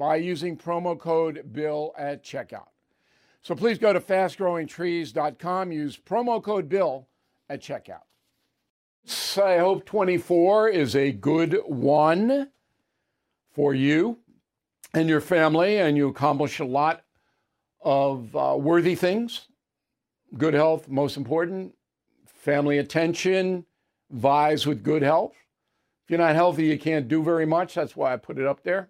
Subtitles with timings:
[0.00, 2.68] by using promo code BILL at checkout.
[3.42, 7.06] So please go to fastgrowingtrees.com, use promo code BILL
[7.50, 8.04] at checkout.
[9.36, 12.48] I hope 24 is a good one
[13.52, 14.16] for you
[14.94, 17.04] and your family, and you accomplish a lot
[17.82, 19.48] of uh, worthy things.
[20.38, 21.74] Good health, most important.
[22.24, 23.66] Family attention
[24.10, 25.34] vies with good health.
[26.04, 27.74] If you're not healthy, you can't do very much.
[27.74, 28.88] That's why I put it up there.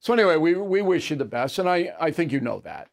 [0.00, 2.88] So, anyway, we, we wish you the best, and I, I think you know that.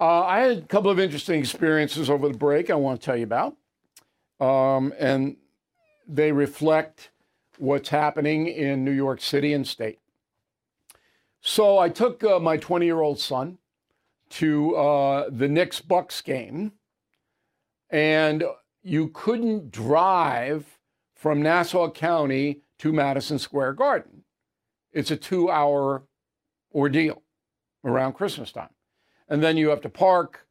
[0.00, 3.16] Uh, I had a couple of interesting experiences over the break I want to tell
[3.16, 3.56] you about.
[4.40, 5.36] Um, and
[6.08, 7.10] they reflect
[7.58, 10.00] what's happening in New York City and state.
[11.40, 13.58] So I took uh, my 20 year old son
[14.30, 16.72] to uh, the Knicks Bucks game,
[17.90, 18.44] and
[18.82, 20.78] you couldn't drive
[21.14, 24.24] from Nassau County to Madison Square Garden.
[24.92, 26.04] It's a two hour
[26.74, 27.22] ordeal
[27.84, 28.70] around Christmas time.
[29.28, 30.46] And then you have to park,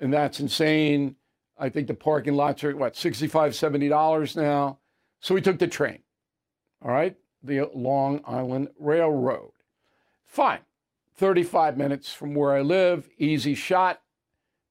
[0.00, 1.16] and that's insane.
[1.58, 4.78] I think the parking lots are, what, $65, $70 now.
[5.20, 6.00] So we took the train,
[6.82, 9.52] all right, the Long Island Railroad.
[10.24, 10.60] Fine.
[11.16, 14.02] 35 minutes from where I live, easy shot,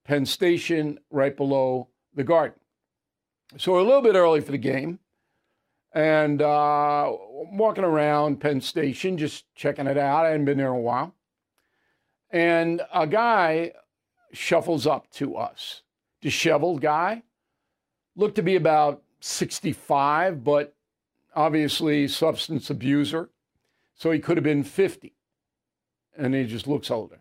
[0.03, 2.59] Penn Station, right below the garden.
[3.58, 5.00] So a little bit early for the game.
[5.96, 7.10] And uh,
[7.54, 10.26] walking around Penn Station, just checking it out.
[10.26, 11.16] I hadn't been there in a while.
[12.30, 13.72] And a guy
[14.34, 15.84] shuffles up to us.
[16.22, 17.24] Disheveled guy.
[18.18, 20.76] Looked to be about 65, but
[21.34, 23.30] obviously substance abuser.
[23.96, 25.14] So he could have been 50
[26.18, 27.20] and he just looks older.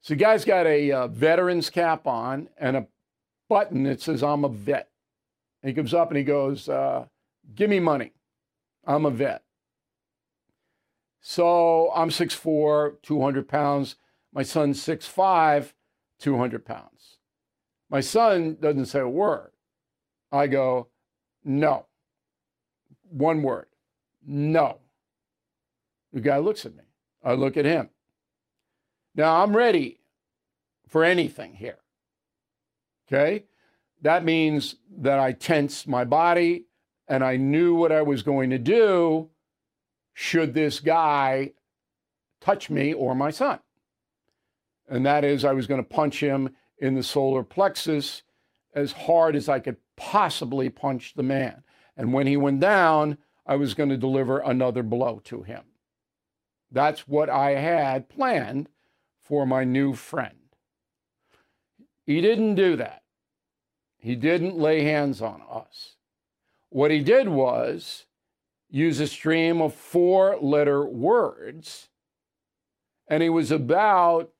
[0.00, 2.86] So the guy's got a uh, veteran's cap on and a
[3.48, 4.88] button that says, I'm a vet.
[5.62, 7.06] And he comes up and he goes, uh,
[7.54, 8.12] Give me money.
[8.84, 9.42] I'm a vet.
[11.20, 13.96] So I'm 6'4, 200 pounds.
[14.32, 15.72] My son's 6'5,
[16.20, 17.18] 200 pounds.
[17.90, 19.50] My son doesn't say a word.
[20.30, 20.88] I go,
[21.44, 21.86] No.
[23.10, 23.66] One word,
[24.26, 24.80] no.
[26.12, 26.84] The guy looks at me.
[27.22, 27.90] I look at him.
[29.14, 30.00] Now I'm ready
[30.88, 31.78] for anything here.
[33.06, 33.44] Okay?
[34.02, 36.66] That means that I tense my body
[37.08, 39.30] and I knew what I was going to do
[40.14, 41.52] should this guy
[42.40, 43.58] touch me or my son.
[44.88, 48.22] And that is, I was going to punch him in the solar plexus
[48.74, 51.62] as hard as I could possibly punch the man.
[51.96, 55.62] And when he went down, I was going to deliver another blow to him.
[56.70, 58.68] That's what I had planned
[59.20, 60.36] for my new friend.
[62.04, 63.02] He didn't do that.
[63.98, 65.95] He didn't lay hands on us.
[66.70, 68.04] What he did was
[68.68, 71.88] use a stream of four letter words,
[73.08, 74.30] and he was about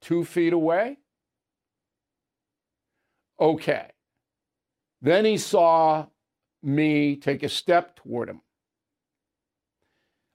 [0.00, 0.98] two feet away.
[3.40, 3.90] Okay.
[5.00, 6.06] Then he saw
[6.62, 8.40] me take a step toward him.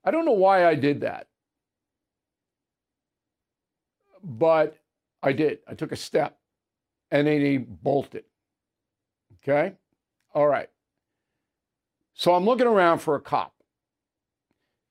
[0.03, 1.27] I don't know why I did that,
[4.23, 4.77] but
[5.21, 5.59] I did.
[5.67, 6.37] I took a step
[7.11, 8.23] and then he bolted.
[9.41, 9.73] Okay?
[10.33, 10.69] All right.
[12.19, 13.53] So I'm looking around for a cop.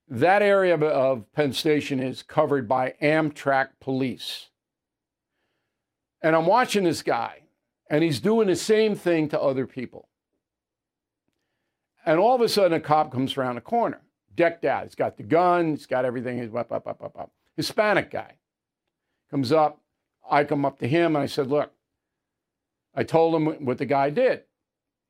[0.07, 4.47] That area of Penn Station is covered by Amtrak police.
[6.23, 7.43] And I'm watching this guy,
[7.87, 10.09] and he's doing the same thing to other people.
[12.03, 14.01] And all of a sudden, a cop comes around the corner,
[14.33, 14.85] decked out.
[14.85, 16.41] He's got the gun, he's got everything.
[16.41, 17.31] He's up, up, up, up, up.
[17.55, 18.37] Hispanic guy
[19.29, 19.79] comes up.
[20.27, 21.73] I come up to him and I said, Look,
[22.95, 24.45] I told him what the guy did.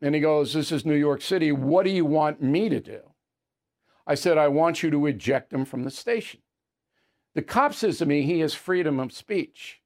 [0.02, 1.52] And he goes, This is New York City.
[1.52, 3.02] What do you want me to do?
[4.08, 6.42] I said, I want you to eject him from the station.
[7.36, 9.82] The cop says to me he has freedom of speech.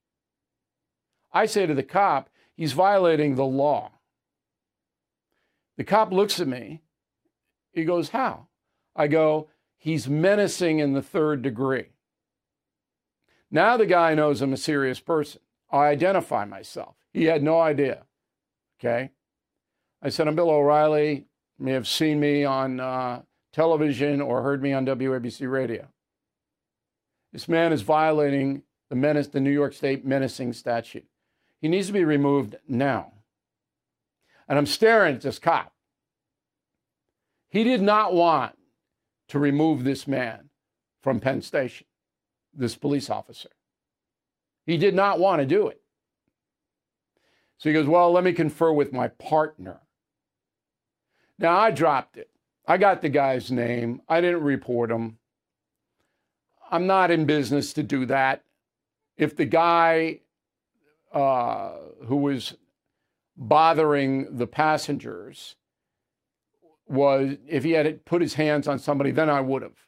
[1.32, 3.92] I say to the cop, he's violating the law.
[5.78, 6.84] The cop looks at me.
[7.72, 8.48] He goes, How?
[8.96, 9.50] I go,
[9.84, 11.88] He's menacing in the third degree.
[13.52, 15.42] Now the guy knows I'm a serious person.
[15.70, 16.96] I identify myself.
[17.12, 18.06] He had no idea.
[18.80, 19.12] Okay.
[20.06, 21.28] I said, I'm Bill O'Reilly.
[21.58, 23.22] You may have seen me on uh,
[23.54, 25.88] television or heard me on WABC radio.
[27.32, 31.06] This man is violating the menace, the New York State menacing statute.
[31.62, 33.14] He needs to be removed now.
[34.50, 35.72] And I'm staring at this cop.
[37.50, 38.58] He did not want
[39.30, 40.50] to remove this man
[41.02, 41.88] from Penn Station,
[42.54, 43.50] this police officer.
[44.66, 45.82] He did not want to do it.
[47.58, 49.80] So he goes, Well, let me confer with my partner.
[51.40, 52.30] Now I dropped it.
[52.68, 54.02] I got the guy's name.
[54.08, 55.18] I didn't report him.
[56.72, 58.44] I'm not in business to do that.
[59.18, 60.22] If the guy
[61.14, 61.74] uh,
[62.06, 62.56] who was
[63.38, 65.56] bothering the passengers
[66.88, 69.88] was, if he had put his hands on somebody, then I would have.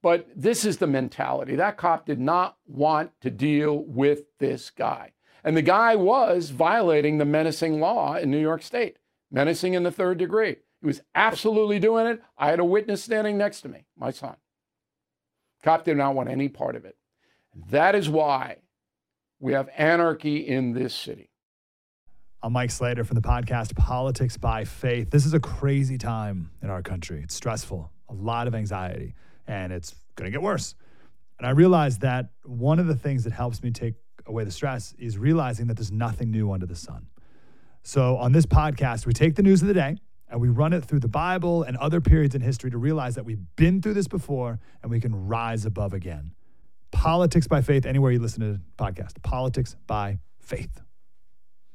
[0.00, 1.56] But this is the mentality.
[1.56, 5.12] That cop did not want to deal with this guy.
[5.42, 8.98] And the guy was violating the menacing law in New York State,
[9.30, 10.56] menacing in the third degree.
[10.80, 12.22] He was absolutely doing it.
[12.36, 14.36] I had a witness standing next to me, my son.
[15.62, 16.96] Cop did not want any part of it.
[17.70, 18.58] That is why
[19.40, 21.30] we have anarchy in this city.
[22.40, 25.10] I'm Mike Slater from the podcast Politics by Faith.
[25.10, 27.20] This is a crazy time in our country.
[27.24, 29.14] It's stressful, a lot of anxiety,
[29.48, 30.76] and it's going to get worse.
[31.38, 33.94] And I realized that one of the things that helps me take
[34.26, 37.06] away the stress is realizing that there's nothing new under the sun.
[37.82, 39.96] So on this podcast, we take the news of the day
[40.30, 43.24] and we run it through the Bible and other periods in history to realize that
[43.24, 46.32] we've been through this before and we can rise above again.
[46.90, 49.22] Politics by faith, anywhere you listen to the podcast.
[49.22, 50.80] Politics by faith.